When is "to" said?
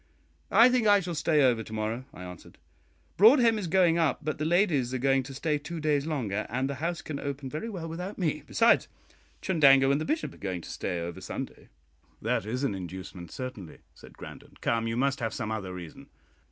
1.61-1.73, 5.21-5.31, 10.61-10.69